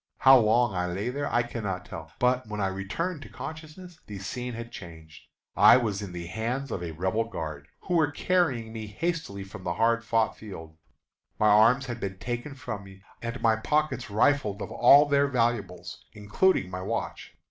[0.17, 4.17] How long I lay there I cannot tell; but when I returned to consciousness the
[4.17, 5.25] scene had changed.
[5.55, 9.63] I was in the hands of a Rebel guard, who were carrying me hastily from
[9.63, 10.75] the hard fought field.
[11.37, 16.03] My arms had been taken from me, and my pockets rifled of all their valuables,
[16.15, 17.35] including my watch.